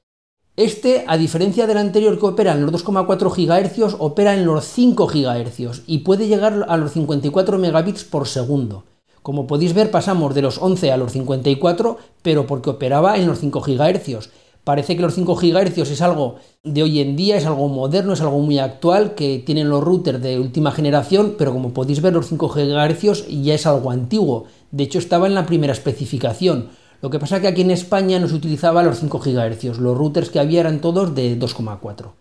Este, 0.58 1.06
a 1.08 1.18
diferencia 1.18 1.66
del 1.66 1.78
anterior 1.78 2.20
que 2.20 2.26
opera 2.26 2.52
en 2.52 2.62
los 2.66 2.86
2,4 2.86 3.32
GHz, 3.32 3.96
opera 4.00 4.36
en 4.36 4.46
los 4.46 4.66
5 4.66 5.08
GHz 5.08 5.84
y 5.88 6.00
puede 6.00 6.28
llegar 6.28 6.66
a 6.68 6.78
los 6.78 6.92
54 6.92 7.58
megabits 7.58 8.04
por 8.04 8.28
segundo. 8.28 8.84
Como 9.24 9.48
podéis 9.48 9.74
ver, 9.74 9.92
pasamos 9.92 10.36
de 10.36 10.42
los 10.42 10.58
11 10.58 10.92
a 10.92 10.98
los 10.98 11.14
54, 11.14 11.98
pero 12.22 12.48
porque 12.48 12.72
operaba 12.72 13.18
en 13.18 13.28
los 13.28 13.40
5 13.40 13.62
GHz. 13.62 14.30
Parece 14.63 14.96
que 14.96 15.01
los 15.01 15.15
5 15.15 15.36
GHz 15.36 15.89
es 15.89 16.01
algo 16.01 16.36
de 16.63 16.84
hoy 16.84 17.00
en 17.00 17.15
día, 17.15 17.36
es 17.36 17.48
algo 17.48 17.68
moderno, 17.68 18.13
es 18.13 18.22
algo 18.22 18.38
muy 18.39 18.60
actual, 18.60 19.15
que 19.15 19.39
tienen 19.39 19.70
los 19.70 19.84
routers 19.84 20.22
de 20.22 20.39
última 20.39 20.72
generación, 20.72 21.34
pero 21.38 21.51
como 21.51 21.74
podéis 21.74 22.01
ver, 22.01 22.13
los 22.13 22.27
5 22.27 22.48
GHz 22.48 23.27
ya 23.27 23.56
es 23.56 23.65
algo 23.65 23.89
antiguo. 23.89 24.46
De 24.72 24.84
hecho, 24.84 25.00
estaba 25.00 25.25
en 25.25 25.34
la 25.34 25.48
primera 25.48 25.74
especificación. 25.74 26.70
Lo 27.01 27.10
que 27.10 27.18
pasa 27.18 27.38
es 27.38 27.41
que 27.41 27.48
aquí 27.48 27.62
en 27.62 27.72
España 27.72 28.20
no 28.20 28.27
se 28.27 28.36
utilizaba 28.36 28.84
los 28.84 29.00
5 29.00 29.20
GHz, 29.20 29.80
los 29.80 29.98
routers 29.98 30.30
que 30.30 30.39
había 30.39 30.60
eran 30.60 30.80
todos 30.80 31.15
de 31.15 31.39
2,4. 31.39 32.12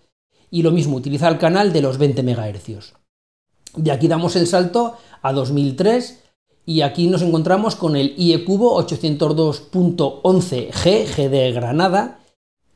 Y 0.51 0.63
lo 0.63 0.71
mismo, 0.71 0.97
utiliza 0.97 1.29
el 1.29 1.37
canal 1.37 1.75
de 1.75 1.83
los 1.83 1.99
20 1.99 2.23
MHz. 2.23 2.95
De 3.77 3.93
aquí 3.93 4.09
damos 4.09 4.35
el 4.37 4.47
salto 4.47 4.97
a 5.21 5.35
2003 5.35 6.23
y 6.65 6.81
aquí 6.81 7.07
nos 7.09 7.21
encontramos 7.23 7.77
con 7.77 7.97
el 7.97 8.15
IE 8.17 8.45
cubo 8.45 8.83
802.11G, 8.83 11.07
G 11.07 11.29
de 11.29 11.53
Granada, 11.53 12.21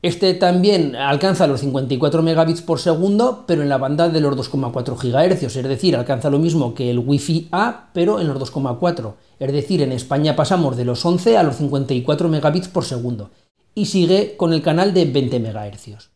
este 0.05 0.35
también 0.35 0.95
alcanza 0.95 1.47
los 1.47 1.61
54 1.61 2.21
megabits 2.21 2.61
por 2.61 2.79
segundo, 2.79 3.43
pero 3.47 3.63
en 3.63 3.69
la 3.69 3.79
banda 3.79 4.07
de 4.07 4.21
los 4.21 4.37
2,4 4.37 4.95
GHz, 4.95 5.43
es 5.43 5.63
decir, 5.63 5.95
alcanza 5.95 6.29
lo 6.29 6.37
mismo 6.37 6.75
que 6.75 6.91
el 6.91 6.99
Wi-Fi 6.99 7.47
A, 7.51 7.89
pero 7.91 8.19
en 8.19 8.27
los 8.27 8.37
2,4. 8.39 9.13
Es 9.39 9.51
decir, 9.51 9.81
en 9.81 9.91
España 9.91 10.35
pasamos 10.35 10.77
de 10.77 10.85
los 10.85 11.03
11 11.03 11.37
a 11.37 11.43
los 11.43 11.55
54 11.55 12.29
megabits 12.29 12.67
por 12.67 12.85
segundo 12.85 13.31
y 13.73 13.87
sigue 13.87 14.37
con 14.37 14.53
el 14.53 14.61
canal 14.61 14.93
de 14.93 15.05
20 15.05 15.39
MHz. 15.39 16.11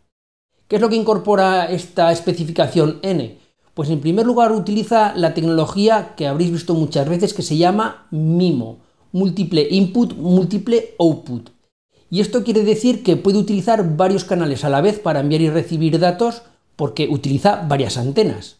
¿Qué 0.68 0.76
es 0.76 0.82
lo 0.82 0.88
que 0.88 0.96
incorpora 0.96 1.66
esta 1.66 2.12
especificación 2.12 2.98
N? 3.02 3.38
Pues 3.74 3.90
en 3.90 4.00
primer 4.00 4.24
lugar 4.24 4.52
utiliza 4.52 5.14
la 5.14 5.34
tecnología 5.34 6.14
que 6.16 6.26
habréis 6.26 6.52
visto 6.52 6.74
muchas 6.74 7.08
veces 7.08 7.34
que 7.34 7.42
se 7.42 7.56
llama 7.56 8.06
MIMO, 8.10 8.78
múltiple 9.12 9.66
input, 9.70 10.14
múltiple 10.14 10.94
output. 10.98 11.50
Y 12.10 12.20
esto 12.20 12.44
quiere 12.44 12.62
decir 12.62 13.02
que 13.02 13.16
puede 13.16 13.38
utilizar 13.38 13.96
varios 13.96 14.24
canales 14.24 14.64
a 14.64 14.70
la 14.70 14.80
vez 14.80 14.98
para 14.98 15.20
enviar 15.20 15.40
y 15.40 15.50
recibir 15.50 15.98
datos 15.98 16.42
porque 16.76 17.08
utiliza 17.08 17.64
varias 17.66 17.96
antenas. 17.96 18.58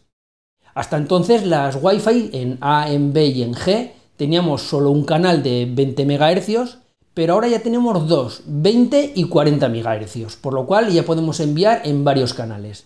Hasta 0.73 0.97
entonces 0.97 1.45
las 1.45 1.77
Wi-Fi 1.81 2.29
en 2.33 2.57
A, 2.61 2.91
en 2.91 3.13
B 3.13 3.25
y 3.27 3.43
en 3.43 3.53
G 3.53 3.91
teníamos 4.17 4.63
solo 4.63 4.91
un 4.91 5.05
canal 5.05 5.41
de 5.41 5.67
20 5.71 6.05
MHz, 6.05 6.77
pero 7.13 7.33
ahora 7.33 7.47
ya 7.47 7.61
tenemos 7.61 8.07
dos, 8.07 8.43
20 8.45 9.13
y 9.15 9.23
40 9.23 9.69
MHz, 9.69 10.35
por 10.35 10.53
lo 10.53 10.65
cual 10.65 10.91
ya 10.91 11.03
podemos 11.03 11.39
enviar 11.39 11.81
en 11.85 12.03
varios 12.03 12.33
canales. 12.33 12.85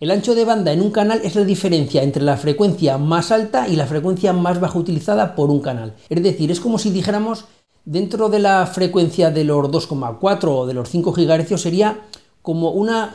El 0.00 0.10
ancho 0.10 0.34
de 0.34 0.44
banda 0.44 0.72
en 0.72 0.82
un 0.82 0.90
canal 0.90 1.20
es 1.24 1.34
la 1.36 1.44
diferencia 1.44 2.02
entre 2.02 2.22
la 2.22 2.36
frecuencia 2.36 2.98
más 2.98 3.30
alta 3.30 3.68
y 3.68 3.76
la 3.76 3.86
frecuencia 3.86 4.32
más 4.32 4.60
baja 4.60 4.78
utilizada 4.78 5.34
por 5.34 5.50
un 5.50 5.60
canal. 5.60 5.94
Es 6.10 6.22
decir, 6.22 6.50
es 6.50 6.60
como 6.60 6.78
si 6.78 6.90
dijéramos 6.90 7.46
dentro 7.84 8.28
de 8.28 8.38
la 8.38 8.66
frecuencia 8.66 9.30
de 9.30 9.44
los 9.44 9.68
2,4 9.68 10.44
o 10.48 10.66
de 10.66 10.74
los 10.74 10.88
5 10.88 11.12
GHz 11.12 11.60
sería 11.60 12.00
como 12.42 12.70
una 12.70 13.14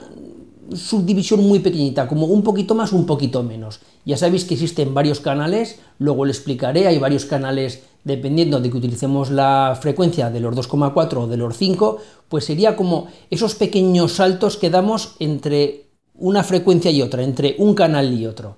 subdivisión 0.74 1.48
muy 1.48 1.60
pequeñita, 1.60 2.08
como 2.08 2.28
un 2.28 2.44
poquito 2.44 2.76
más, 2.76 2.94
un 2.94 3.06
poquito 3.06 3.44
menos. 3.44 3.80
Ya 4.06 4.18
sabéis 4.18 4.46
que 4.46 4.54
existen 4.54 4.94
varios 4.94 5.20
canales, 5.20 5.80
luego 5.98 6.26
lo 6.26 6.32
explicaré, 6.32 6.88
hay 6.88 7.00
varios 7.00 7.26
canales 7.26 7.84
dependiendo 8.04 8.60
de 8.60 8.70
que 8.70 8.78
utilicemos 8.78 9.30
la 9.30 9.78
frecuencia 9.80 10.30
de 10.30 10.40
los 10.40 10.56
2,4 10.56 11.18
o 11.18 11.28
de 11.28 11.38
los 11.38 11.58
5, 11.58 11.98
pues 12.30 12.46
sería 12.46 12.76
como 12.76 13.08
esos 13.30 13.56
pequeños 13.56 14.14
saltos 14.14 14.58
que 14.58 14.70
damos 14.70 15.16
entre 15.20 15.90
una 16.16 16.44
frecuencia 16.44 16.92
y 16.92 17.02
otra, 17.02 17.24
entre 17.24 17.56
un 17.58 17.74
canal 17.74 18.14
y 18.14 18.26
otro. 18.26 18.58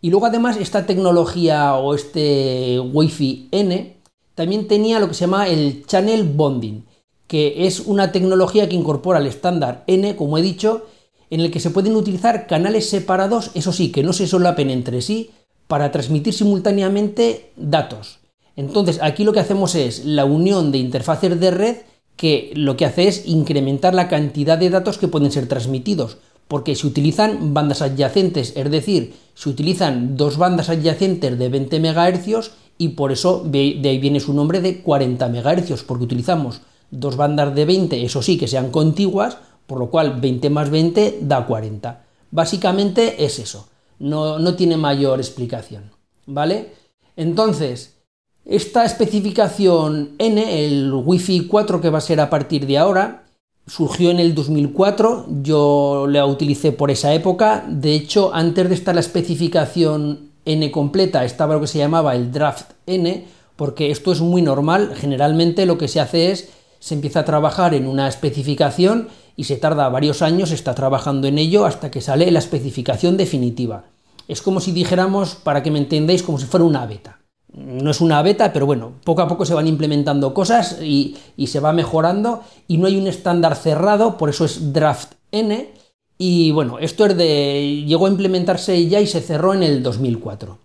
Y 0.00 0.10
luego 0.10 0.26
además 0.26 0.56
esta 0.56 0.86
tecnología 0.86 1.74
o 1.74 1.94
este 1.94 2.78
Wi-Fi 2.78 3.48
N 3.50 3.97
también 4.38 4.68
tenía 4.68 5.00
lo 5.00 5.08
que 5.08 5.14
se 5.14 5.22
llama 5.22 5.48
el 5.48 5.84
Channel 5.84 6.22
Bonding, 6.22 6.84
que 7.26 7.66
es 7.66 7.80
una 7.80 8.12
tecnología 8.12 8.68
que 8.68 8.76
incorpora 8.76 9.18
el 9.18 9.26
estándar 9.26 9.82
N, 9.88 10.14
como 10.14 10.38
he 10.38 10.42
dicho, 10.42 10.86
en 11.28 11.40
el 11.40 11.50
que 11.50 11.58
se 11.58 11.70
pueden 11.70 11.96
utilizar 11.96 12.46
canales 12.46 12.88
separados, 12.88 13.50
eso 13.54 13.72
sí, 13.72 13.90
que 13.90 14.04
no 14.04 14.12
se 14.12 14.28
solapen 14.28 14.70
entre 14.70 15.02
sí, 15.02 15.30
para 15.66 15.90
transmitir 15.90 16.32
simultáneamente 16.34 17.50
datos. 17.56 18.20
Entonces, 18.54 19.00
aquí 19.02 19.24
lo 19.24 19.32
que 19.32 19.40
hacemos 19.40 19.74
es 19.74 20.04
la 20.04 20.24
unión 20.24 20.70
de 20.70 20.78
interfaces 20.78 21.40
de 21.40 21.50
red 21.50 21.76
que 22.14 22.52
lo 22.54 22.76
que 22.76 22.84
hace 22.84 23.08
es 23.08 23.26
incrementar 23.26 23.92
la 23.92 24.06
cantidad 24.06 24.56
de 24.56 24.70
datos 24.70 24.98
que 24.98 25.08
pueden 25.08 25.32
ser 25.32 25.48
transmitidos, 25.48 26.18
porque 26.46 26.76
se 26.76 26.86
utilizan 26.86 27.54
bandas 27.54 27.82
adyacentes, 27.82 28.52
es 28.54 28.70
decir, 28.70 29.14
se 29.34 29.48
utilizan 29.48 30.16
dos 30.16 30.36
bandas 30.36 30.68
adyacentes 30.68 31.36
de 31.36 31.48
20 31.48 31.80
MHz 31.80 32.52
y 32.78 32.90
por 32.90 33.12
eso 33.12 33.42
de 33.44 33.80
ahí 33.84 33.98
viene 33.98 34.20
su 34.20 34.32
nombre 34.32 34.60
de 34.60 34.80
40 34.80 35.28
MHz, 35.28 35.82
porque 35.82 36.04
utilizamos 36.04 36.60
dos 36.90 37.16
bandas 37.16 37.54
de 37.54 37.64
20, 37.64 38.04
eso 38.04 38.22
sí, 38.22 38.38
que 38.38 38.48
sean 38.48 38.70
contiguas, 38.70 39.38
por 39.66 39.78
lo 39.78 39.90
cual 39.90 40.20
20 40.20 40.48
más 40.50 40.70
20 40.70 41.18
da 41.22 41.44
40. 41.44 42.04
Básicamente 42.30 43.24
es 43.24 43.38
eso, 43.38 43.68
no, 43.98 44.38
no 44.38 44.54
tiene 44.54 44.76
mayor 44.76 45.18
explicación, 45.18 45.90
¿vale? 46.26 46.72
Entonces, 47.16 47.96
esta 48.44 48.84
especificación 48.84 50.12
N, 50.18 50.64
el 50.64 50.92
Wi-Fi 50.92 51.46
4 51.48 51.80
que 51.80 51.90
va 51.90 51.98
a 51.98 52.02
ser 52.02 52.20
a 52.20 52.30
partir 52.30 52.66
de 52.66 52.78
ahora, 52.78 53.24
surgió 53.66 54.10
en 54.10 54.20
el 54.20 54.34
2004, 54.34 55.26
yo 55.42 56.06
la 56.08 56.24
utilicé 56.24 56.72
por 56.72 56.90
esa 56.90 57.12
época, 57.12 57.66
de 57.68 57.94
hecho 57.94 58.32
antes 58.32 58.68
de 58.68 58.74
estar 58.74 58.94
la 58.94 59.02
especificación 59.02 60.27
N 60.48 60.70
completa 60.70 61.24
estaba 61.24 61.54
lo 61.54 61.60
que 61.60 61.66
se 61.66 61.78
llamaba 61.78 62.16
el 62.16 62.32
draft 62.32 62.72
N, 62.86 63.26
porque 63.54 63.90
esto 63.90 64.12
es 64.12 64.20
muy 64.20 64.40
normal, 64.40 64.94
generalmente 64.96 65.66
lo 65.66 65.76
que 65.76 65.88
se 65.88 66.00
hace 66.00 66.30
es, 66.30 66.48
se 66.78 66.94
empieza 66.94 67.20
a 67.20 67.24
trabajar 67.24 67.74
en 67.74 67.86
una 67.86 68.08
especificación 68.08 69.08
y 69.36 69.44
se 69.44 69.56
tarda 69.56 69.88
varios 69.88 70.22
años, 70.22 70.50
está 70.50 70.74
trabajando 70.74 71.28
en 71.28 71.38
ello 71.38 71.66
hasta 71.66 71.90
que 71.90 72.00
sale 72.00 72.30
la 72.30 72.38
especificación 72.38 73.16
definitiva. 73.16 73.84
Es 74.26 74.42
como 74.42 74.60
si 74.60 74.72
dijéramos, 74.72 75.34
para 75.34 75.62
que 75.62 75.70
me 75.70 75.78
entendáis, 75.78 76.22
como 76.22 76.38
si 76.38 76.46
fuera 76.46 76.64
una 76.64 76.86
beta. 76.86 77.20
No 77.52 77.90
es 77.90 78.00
una 78.00 78.22
beta, 78.22 78.52
pero 78.52 78.66
bueno, 78.66 78.92
poco 79.04 79.22
a 79.22 79.28
poco 79.28 79.44
se 79.44 79.54
van 79.54 79.66
implementando 79.66 80.32
cosas 80.34 80.78
y, 80.82 81.16
y 81.36 81.48
se 81.48 81.60
va 81.60 81.72
mejorando 81.72 82.42
y 82.68 82.78
no 82.78 82.86
hay 82.86 82.96
un 82.96 83.06
estándar 83.06 83.56
cerrado, 83.56 84.16
por 84.16 84.28
eso 84.28 84.44
es 84.44 84.72
draft 84.72 85.12
N, 85.32 85.72
y 86.18 86.50
bueno, 86.50 86.80
esto 86.80 87.06
es 87.06 87.16
de, 87.16 87.84
llegó 87.86 88.06
a 88.06 88.10
implementarse 88.10 88.86
ya 88.88 89.00
y 89.00 89.06
se 89.06 89.20
cerró 89.20 89.54
en 89.54 89.62
el 89.62 89.84
2004. 89.84 90.58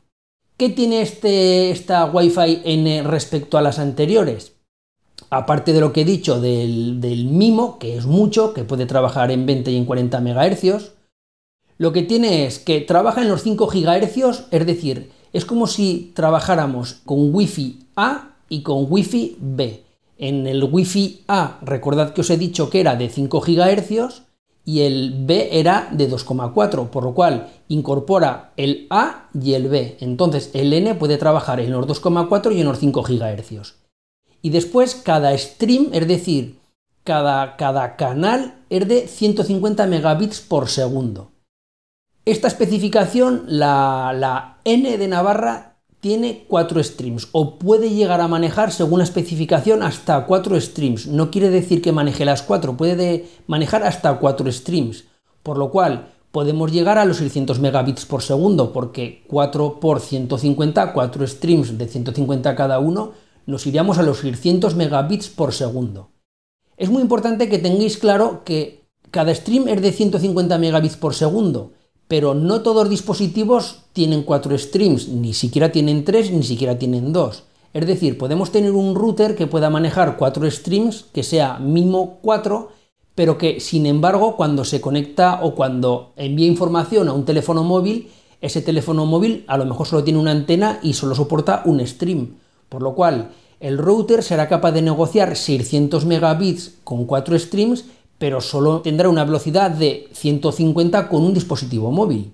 ¿Qué 0.57 0.69
tiene 0.69 1.01
este, 1.01 1.69
esta 1.69 2.05
Wi-Fi 2.05 2.62
N 2.65 3.03
respecto 3.03 3.57
a 3.57 3.62
las 3.62 3.77
anteriores? 3.77 4.53
Aparte 5.29 5.74
de 5.74 5.79
lo 5.79 5.93
que 5.93 6.01
he 6.01 6.05
dicho 6.05 6.41
del, 6.41 7.00
del 7.00 7.25
MIMO, 7.25 7.77
que 7.77 7.98
es 7.98 8.05
mucho, 8.05 8.53
que 8.53 8.63
puede 8.63 8.88
trabajar 8.88 9.31
en 9.31 9.45
20 9.45 9.72
y 9.72 9.77
en 9.77 9.86
40 9.86 10.19
MHz, 10.19 10.91
lo 11.77 11.91
que 11.91 12.03
tiene 12.03 12.45
es 12.45 12.60
que 12.60 12.81
trabaja 12.81 13.22
en 13.22 13.29
los 13.29 13.43
5 13.43 13.67
GHz, 13.67 14.48
es 14.51 14.65
decir, 14.65 15.12
es 15.33 15.45
como 15.45 15.67
si 15.67 16.12
trabajáramos 16.15 17.01
con 17.05 17.33
Wi-Fi 17.33 17.88
A 17.95 18.36
y 18.50 18.62
con 18.62 18.86
Wi-Fi 18.89 19.38
B. 19.39 19.83
En 20.17 20.48
el 20.48 20.63
Wi-Fi 20.63 21.24
A, 21.27 21.60
recordad 21.62 22.13
que 22.13 22.22
os 22.22 22.29
he 22.29 22.38
dicho 22.38 22.69
que 22.69 22.79
era 22.79 22.95
de 22.95 23.10
5 23.10 23.41
GHz, 23.41 24.22
y 24.65 24.82
el 24.82 25.25
B 25.25 25.50
era 25.51 25.89
de 25.91 26.10
2,4, 26.10 26.89
por 26.89 27.03
lo 27.03 27.13
cual 27.13 27.51
incorpora 27.67 28.53
el 28.55 28.88
A 28.89 29.29
y 29.34 29.53
el 29.53 29.67
B. 29.67 29.98
Entonces 30.00 30.51
el 30.53 30.74
N 30.74 30.96
puede 30.96 31.17
trabajar 31.17 31.60
en 31.60 31.72
los 31.72 31.86
2,4 31.88 32.55
y 32.55 32.62
en 32.62 32.67
los 32.67 32.79
5 32.79 33.03
GHz. 33.03 33.75
Y 34.41 34.50
después 34.50 34.96
cada 34.96 35.38
stream, 35.38 35.89
es 35.91 36.08
decir, 36.08 36.60
cada, 37.03 37.58
cada 37.58 37.96
canal 37.96 38.55
es 38.70 38.88
de 38.88 39.08
150 39.08 39.86
megabits 39.88 40.39
por 40.39 40.70
segundo. 40.70 41.32
Esta 42.25 42.48
especificación, 42.48 43.43
la, 43.48 44.13
la 44.17 44.60
N 44.63 44.98
de 44.98 45.08
Navarra, 45.10 45.72
tiene 46.03 46.43
cuatro 46.50 46.83
streams 46.83 47.29
o 47.31 47.57
puede 47.57 47.89
llegar 47.89 48.19
a 48.19 48.27
manejar 48.27 48.74
según 48.74 48.98
la 48.98 49.05
especificación 49.05 49.83
hasta 49.83 50.25
cuatro 50.25 50.60
streams. 50.60 51.07
No 51.07 51.31
quiere 51.31 51.50
decir 51.50 51.81
que 51.81 51.93
maneje 51.93 52.25
las 52.25 52.41
cuatro, 52.41 52.75
puede 52.75 53.29
manejar 53.48 53.83
hasta 53.83 54.19
cuatro 54.19 54.51
streams. 54.51 55.05
Por 55.43 55.57
lo 55.57 55.72
cual 55.72 56.10
podemos 56.31 56.74
llegar 56.74 56.98
a 56.98 57.05
los 57.05 57.17
600 57.17 57.57
megabits 57.60 58.05
por 58.05 58.22
segundo 58.22 58.74
porque 58.74 59.24
4 59.29 59.79
por 59.79 60.01
150, 60.01 60.91
4 60.91 61.25
streams 61.27 61.77
de 61.77 61.88
150 61.88 62.53
cada 62.53 62.79
uno, 62.79 63.13
nos 63.45 63.65
iríamos 63.65 63.98
a 63.98 64.03
los 64.03 64.17
600 64.17 64.75
megabits 64.75 65.29
por 65.29 65.53
segundo. 65.53 66.10
Es 66.75 66.89
muy 66.89 67.01
importante 67.01 67.48
que 67.48 67.60
tengáis 67.60 67.98
claro 67.98 68.43
que 68.43 68.89
cada 69.10 69.33
stream 69.33 69.69
es 69.69 69.81
de 69.81 69.93
150 69.93 70.57
megabits 70.57 70.98
por 70.98 71.13
segundo 71.13 71.72
pero 72.07 72.33
no 72.33 72.62
todos 72.62 72.83
los 72.83 72.89
dispositivos 72.89 73.83
tienen 73.93 74.24
cuatro 74.24 74.57
streams, 74.57 75.07
ni 75.07 75.33
siquiera 75.33 75.72
tienen 75.72 76.03
tres, 76.03 76.31
ni 76.31 76.43
siquiera 76.43 76.77
tienen 76.77 77.13
dos. 77.13 77.43
Es 77.74 77.88
decir, 77.88 78.17
podemos 78.17 78.51
tener 78.51 78.72
un 78.72 78.93
router 78.93 79.36
que 79.36 79.48
pueda 79.48 79.69
manejar 79.69 80.17
cuatro 80.17 80.50
streams, 80.50 81.05
que 81.12 81.24
sea 81.24 81.57
MIMO 81.57 82.19
4, 82.22 82.69
pero 83.15 83.38
que 83.38 83.60
sin 83.60 83.86
embargo 83.86 84.36
cuando 84.36 84.63
se 84.63 84.81
conecta 84.81 85.39
o 85.43 85.55
cuando 85.55 86.13
envía 86.15 86.48
información 86.48 87.07
a 87.07 87.13
un 87.13 87.25
teléfono 87.25 87.63
móvil, 87.63 88.10
ese 88.41 88.62
teléfono 88.62 89.05
móvil 89.05 89.43
a 89.48 89.57
lo 89.57 89.65
mejor 89.65 89.88
solo 89.88 90.03
tiene 90.03 90.19
una 90.19 90.31
antena 90.31 90.79
y 90.83 90.93
solo 90.93 91.15
soporta 91.15 91.63
un 91.65 91.86
stream. 91.86 92.36
Por 92.69 92.81
lo 92.81 92.93
cual, 92.93 93.31
el 93.60 93.77
router 93.77 94.24
será 94.24 94.50
capaz 94.50 94.74
de 94.74 94.81
negociar 94.81 95.36
600 95.36 96.05
megabits 96.05 96.75
con 96.83 97.05
4 97.05 97.39
streams, 97.39 97.86
pero 98.23 98.39
solo 98.39 98.79
tendrá 98.79 99.09
una 99.09 99.25
velocidad 99.25 99.69
de 99.69 100.07
150 100.13 101.09
con 101.09 101.23
un 101.23 101.33
dispositivo 101.33 101.91
móvil. 101.91 102.31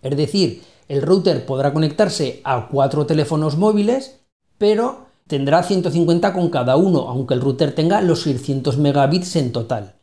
Es 0.00 0.16
decir, 0.16 0.62
el 0.88 1.02
router 1.02 1.44
podrá 1.44 1.74
conectarse 1.74 2.40
a 2.42 2.68
cuatro 2.68 3.04
teléfonos 3.04 3.58
móviles, 3.58 4.18
pero 4.56 5.08
tendrá 5.26 5.62
150 5.62 6.32
con 6.32 6.48
cada 6.48 6.76
uno, 6.76 7.00
aunque 7.00 7.34
el 7.34 7.42
router 7.42 7.74
tenga 7.74 8.00
los 8.00 8.22
600 8.22 8.78
megabits 8.78 9.36
en 9.36 9.52
total. 9.52 9.96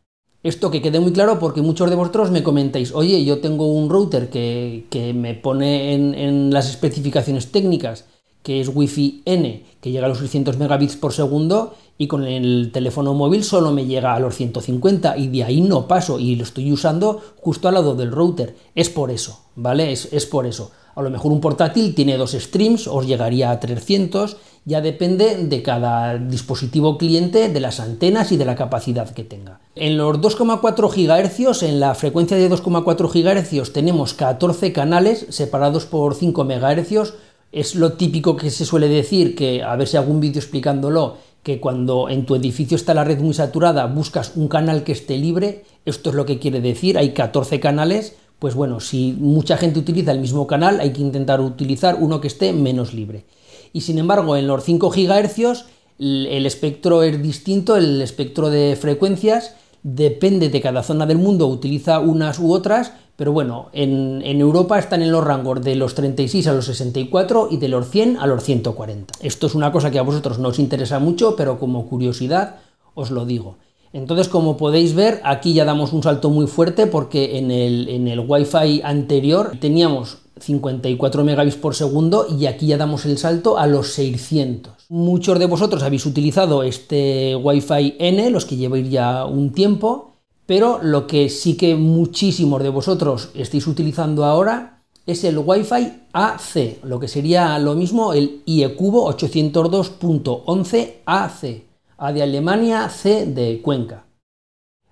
Esto 0.44 0.70
que 0.70 0.84
quede 0.84 1.00
muy 1.00 1.14
claro 1.14 1.40
porque 1.40 1.64
muchos 1.64 1.90
de 1.90 1.96
vosotros 1.96 2.30
me 2.30 2.44
comentáis, 2.44 2.94
oye, 2.94 3.26
yo 3.26 3.40
tengo 3.40 3.66
un 3.66 3.90
router 3.90 4.30
que, 4.30 5.14
me 5.16 5.34
pone 5.34 5.96
en, 5.96 6.54
las 6.54 6.70
especificaciones 6.70 7.52
técnicas 7.52 8.06
que 8.44 8.62
es 8.62 8.70
Wi-Fi 8.72 9.24
N, 9.26 9.66
que 9.82 9.90
llega 9.90 10.06
a 10.06 10.10
los 10.10 10.20
600 10.20 10.60
megabits 10.60 10.96
por 10.96 11.12
segundo, 11.12 11.74
y 11.98 12.08
con 12.08 12.24
el 12.24 12.72
teléfono 12.72 13.14
móvil 13.14 13.44
solo 13.44 13.72
me 13.72 13.86
llega 13.86 14.14
a 14.14 14.20
los 14.20 14.36
150, 14.36 15.18
y 15.18 15.28
de 15.28 15.44
ahí 15.44 15.62
no 15.62 15.88
paso, 15.88 16.20
y 16.20 16.36
lo 16.36 16.44
estoy 16.44 16.72
usando 16.72 17.22
justo 17.38 17.68
al 17.68 17.76
lado 17.76 17.96
del 17.96 18.12
router. 18.12 18.56
Es 18.76 18.90
por 18.90 19.12
eso, 19.12 19.40
¿vale? 19.56 19.92
Es, 19.92 20.12
es 20.12 20.26
por 20.26 20.46
eso. 20.46 20.72
A 20.98 21.04
lo 21.04 21.12
mejor 21.12 21.32
un 21.32 21.42
portátil 21.42 21.94
tiene 21.94 22.18
dos 22.18 22.32
streams, 22.32 22.88
os 22.88 23.06
llegaría 23.06 23.52
a 23.52 23.60
300, 23.60 24.38
ya 24.66 24.82
depende 24.82 25.46
de 25.46 25.62
cada 25.62 26.18
dispositivo 26.18 26.98
cliente, 26.98 27.50
de 27.50 27.60
las 27.60 27.80
antenas 27.80 28.32
y 28.32 28.38
de 28.38 28.46
la 28.46 28.56
capacidad 28.56 29.08
que 29.12 29.24
tenga. 29.24 29.60
En 29.76 29.96
los 29.96 30.18
2,4 30.18 30.90
GHz, 30.90 31.64
en 31.64 31.80
la 31.80 31.94
frecuencia 31.94 32.36
de 32.36 32.50
2,4 32.50 33.62
GHz, 33.62 33.72
tenemos 33.74 34.16
14 34.16 34.74
canales 34.74 35.28
separados 35.30 35.86
por 35.86 36.16
5 36.16 36.44
MHz. 36.44 37.14
Es 37.52 37.76
lo 37.76 37.94
típico 37.94 38.36
que 38.36 38.50
se 38.50 38.66
suele 38.66 38.90
decir, 38.90 39.36
que 39.36 39.62
a 39.62 39.76
ver 39.76 39.88
si 39.88 39.98
algún 39.98 40.20
vídeo 40.20 40.40
explicándolo, 40.40 41.18
que 41.44 41.60
cuando 41.60 42.10
en 42.10 42.26
tu 42.26 42.36
edificio 42.36 42.76
está 42.76 42.94
la 42.94 43.04
red 43.04 43.20
muy 43.20 43.34
saturada 43.34 43.86
buscas 43.86 44.34
un 44.36 44.48
canal 44.48 44.84
que 44.84 44.92
esté 44.92 45.18
libre, 45.18 45.64
esto 45.86 46.10
es 46.10 46.16
lo 46.16 46.26
que 46.26 46.40
quiere 46.40 46.62
decir, 46.62 46.98
hay 46.98 47.14
14 47.14 47.60
canales, 47.60 48.16
pues 48.40 48.54
bueno, 48.54 48.80
si 48.80 49.16
mucha 49.18 49.58
gente 49.58 49.80
utiliza 49.80 50.12
el 50.12 50.20
mismo 50.20 50.46
canal, 50.46 50.80
hay 50.80 50.92
que 50.92 51.02
intentar 51.02 51.42
utilizar 51.42 51.98
uno 52.00 52.22
que 52.22 52.28
esté 52.28 52.54
menos 52.54 52.94
libre. 52.94 53.26
Y 53.74 53.82
sin 53.82 53.98
embargo 53.98 54.36
en 54.36 54.48
los 54.48 54.64
5 54.64 54.90
GHz 54.90 55.66
el 56.00 56.46
espectro 56.46 57.02
es 57.04 57.22
distinto, 57.22 57.76
el 57.76 58.02
espectro 58.02 58.50
de 58.50 58.76
frecuencias 58.76 59.56
depende 59.88 60.50
de 60.50 60.60
cada 60.60 60.84
zona 60.84 61.06
del 61.06 61.18
mundo, 61.18 61.48
utiliza 61.48 62.00
unas 62.00 62.40
u 62.40 62.52
otras, 62.52 62.92
pero 63.16 63.32
bueno, 63.32 63.70
en, 63.72 64.22
Europa 64.22 64.78
están 64.78 65.02
en 65.02 65.14
los 65.14 65.24
rangos 65.24 65.62
de 65.62 65.76
los 65.76 65.96
36 65.96 66.46
a 66.48 66.54
los 66.54 66.66
64 66.66 67.48
y 67.52 67.58
de 67.58 67.70
los 67.70 67.90
100 67.90 68.18
a 68.18 68.28
los 68.28 68.44
140. 68.44 69.14
Esto 69.22 69.48
es 69.48 69.56
una 69.56 69.72
cosa 69.72 69.90
que 69.90 69.98
a 69.98 70.02
vosotros 70.02 70.40
no 70.40 70.50
os 70.50 70.60
interesa 70.60 71.00
mucho, 71.00 71.38
pero 71.38 71.58
como 71.58 71.88
curiosidad 71.88 72.58
os 72.96 73.12
lo 73.12 73.26
digo. 73.26 73.56
Entonces, 73.94 74.28
como 74.28 74.58
podéis 74.58 74.94
ver, 74.94 75.22
aquí 75.24 75.54
ya 75.54 75.64
damos 75.64 75.94
un 75.94 76.04
salto 76.04 76.30
muy 76.30 76.48
fuerte 76.48 76.86
porque 76.86 77.38
en 77.38 77.50
el, 77.50 77.88
en 77.88 78.10
el 78.10 78.20
Wi-Fi 78.20 78.82
anterior 78.84 79.54
teníamos 79.62 80.18
54 80.40 81.24
megabits 81.24 81.56
por 81.56 81.74
segundo 81.76 82.28
y 82.30 82.46
aquí 82.46 82.68
ya 82.68 82.78
damos 82.78 83.06
el 83.06 83.18
salto 83.18 83.58
a 83.58 83.66
los 83.68 83.94
600. 83.94 84.74
Muchos 84.90 85.40
de 85.40 85.46
vosotros 85.46 85.84
habéis 85.84 86.06
utilizado 86.06 86.64
este 86.64 87.36
Wi-Fi 87.36 87.96
N, 88.00 88.30
los 88.30 88.46
que 88.46 88.56
lleváis 88.56 88.90
ya 88.90 89.26
un 89.26 89.52
tiempo, 89.52 90.14
pero 90.46 90.80
lo 90.82 91.08
que 91.08 91.30
sí 91.30 91.58
que 91.58 91.76
muchísimos 91.76 92.64
de 92.64 92.70
vosotros 92.70 93.30
estáis 93.34 93.68
utilizando 93.68 94.24
ahora 94.26 94.84
es 95.06 95.24
el 95.24 95.38
Wi-Fi 95.38 96.08
AC, 96.14 96.80
lo 96.84 97.00
que 97.00 97.08
sería 97.08 97.58
lo 97.60 97.76
mismo 97.76 98.14
el 98.14 98.42
IEcubo 98.46 99.10
802.11AC, 99.14 101.64
A 101.98 102.12
de 102.12 102.24
Alemania, 102.24 102.90
C 102.90 103.26
de 103.26 103.62
Cuenca. 103.62 104.08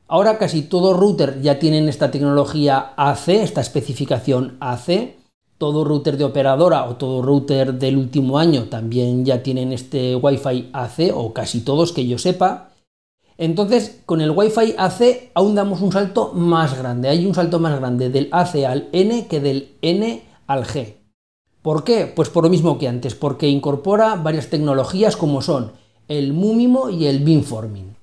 Ahora 0.08 0.38
casi 0.38 0.62
todos 0.62 0.96
routers 0.96 1.42
ya 1.42 1.58
tienen 1.58 1.90
esta 1.90 2.12
tecnología 2.12 2.94
AC, 2.96 3.30
esta 3.30 3.62
especificación 3.62 4.56
AC, 4.60 5.16
todo 5.58 5.84
router 5.84 6.18
de 6.18 6.26
operadora 6.26 6.86
o 6.86 6.96
todo 6.96 7.22
router 7.22 7.74
del 7.74 7.98
último 7.98 8.38
año 8.38 8.66
también 8.66 9.26
ya 9.26 9.42
tienen 9.42 9.72
este 9.72 10.16
Wi-Fi 10.16 10.70
AC 10.74 11.12
o 11.14 11.34
casi 11.34 11.62
todos 11.62 11.92
que 11.92 12.06
yo 12.08 12.18
sepa. 12.18 12.72
Entonces, 13.38 14.02
con 14.06 14.22
el 14.22 14.32
Wi-Fi 14.32 14.76
AC 14.78 15.32
aún 15.34 15.56
damos 15.56 15.82
un 15.82 15.92
salto 15.92 16.34
más 16.34 16.78
grande. 16.78 17.10
Hay 17.10 17.26
un 17.26 17.36
salto 17.36 17.60
más 17.60 17.78
grande 17.80 18.10
del 18.10 18.30
AC 18.32 18.64
al 18.66 18.90
N 18.92 19.28
que 19.28 19.40
del 19.40 19.76
N 19.82 20.24
al 20.48 20.66
G. 20.66 20.96
¿Por 21.62 21.84
qué? 21.84 22.06
Pues 22.06 22.30
por 22.30 22.44
lo 22.44 22.50
mismo 22.50 22.78
que 22.78 22.88
antes, 22.88 23.16
porque 23.16 23.48
incorpora 23.48 24.16
varias 24.16 24.50
tecnologías 24.50 25.18
como 25.18 25.42
son 25.42 25.72
el 26.08 26.34
MUMIMO 26.34 26.92
y 26.92 27.08
el 27.08 27.24
beamforming. 27.24 27.95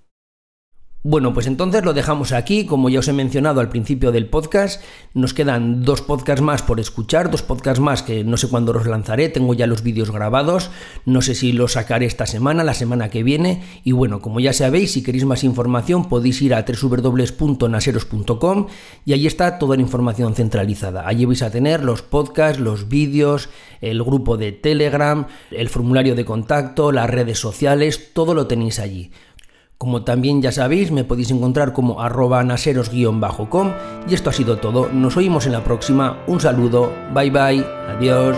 Bueno, 1.05 1.35
pues 1.35 1.49
entonces 1.49 1.85
lo 1.85 1.95
dejamos 1.95 2.31
aquí. 2.31 2.65
Como 2.65 2.89
ya 2.89 3.01
os 3.01 3.09
he 3.09 3.13
mencionado 3.13 3.61
al 3.61 3.69
principio 3.69 4.13
del 4.13 4.29
podcast, 4.29 4.81
nos 5.15 5.35
quedan 5.35 5.83
dos 5.83 6.01
podcasts 6.01 6.43
más 6.43 6.63
por 6.63 6.79
escuchar, 6.79 7.29
dos 7.29 7.43
podcasts 7.43 7.81
más 7.81 8.05
que 8.05 8.23
no 8.23 8.37
sé 8.37 8.49
cuándo 8.49 8.73
los 8.73 8.87
lanzaré. 8.87 9.29
Tengo 9.29 9.53
ya 9.53 9.67
los 9.67 9.83
vídeos 9.83 10.13
grabados. 10.13 10.71
No 11.05 11.21
sé 11.21 11.35
si 11.35 11.51
los 11.51 11.73
sacaré 11.73 12.07
esta 12.07 12.27
semana, 12.27 12.63
la 12.63 12.75
semana 12.75 13.11
que 13.11 13.25
viene. 13.25 13.65
Y 13.83 13.91
bueno, 13.91 14.23
como 14.23 14.39
ya 14.39 14.53
sabéis, 14.53 14.93
si 14.93 15.03
queréis 15.03 15.25
más 15.25 15.43
información 15.43 16.09
podéis 16.09 16.41
ir 16.41 16.55
a 16.55 16.65
www.naseros.com 16.65 18.67
y 19.05 19.13
ahí 19.13 19.27
está 19.27 19.59
toda 19.59 19.75
la 19.75 19.83
información 19.83 20.37
centralizada. 20.37 21.09
Allí 21.09 21.25
vais 21.25 21.43
a 21.43 21.51
tener 21.51 21.83
los 21.83 22.03
podcasts, 22.03 22.61
los 22.61 22.89
vídeos, 22.89 23.49
el 23.81 24.05
grupo 24.05 24.37
de 24.37 24.53
Telegram, 24.53 25.27
el 25.51 25.69
formulario 25.69 26.15
de 26.15 26.25
contacto, 26.25 26.93
las 26.93 27.11
redes 27.11 27.41
sociales, 27.41 28.13
todo 28.15 28.35
lo 28.35 28.47
tenéis 28.47 28.79
allí. 28.79 29.11
Como 29.83 30.05
también 30.05 30.41
ya 30.41 30.53
sabéis, 30.53 30.93
me 30.93 31.03
podéis 31.03 31.33
encontrar 31.33 31.73
como 31.73 32.01
arroba 32.01 32.45
naseros-com 32.45 33.73
y 34.09 34.15
esto 34.15 34.31
ha 34.31 34.33
sido 34.33 34.59
todo. 34.59 34.89
Nos 34.93 35.17
oímos 35.17 35.47
en 35.47 35.51
la 35.51 35.65
próxima. 35.65 36.23
Un 36.29 36.39
saludo, 36.39 36.93
bye 37.13 37.33
bye, 37.33 37.67
adiós. 37.89 38.37